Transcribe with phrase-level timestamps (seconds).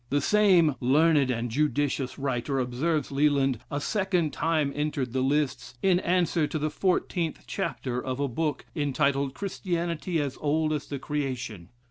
[0.09, 5.99] "The same learned and judicious writer," observes Leland, a second time entered the lists, in
[5.99, 11.69] "answer to the fourteenth chapter of a book, entitled 'Christianity as Old as the Creation.'"